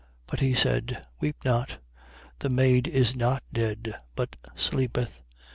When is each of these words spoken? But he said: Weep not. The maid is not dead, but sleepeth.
But 0.25 0.39
he 0.39 0.55
said: 0.55 1.05
Weep 1.19 1.35
not. 1.45 1.77
The 2.39 2.49
maid 2.49 2.87
is 2.87 3.15
not 3.15 3.43
dead, 3.53 3.93
but 4.15 4.35
sleepeth. 4.55 5.21